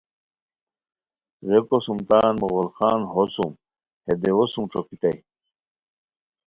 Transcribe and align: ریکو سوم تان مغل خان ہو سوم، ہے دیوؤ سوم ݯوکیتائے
ریکو 1.49 1.77
سوم 1.85 1.99
تان 2.09 2.33
مغل 2.41 2.69
خان 2.77 2.99
ہو 3.11 3.23
سوم، 3.33 3.51
ہے 4.05 4.13
دیوؤ 4.21 4.45
سوم 4.53 4.65
ݯوکیتائے 4.71 5.17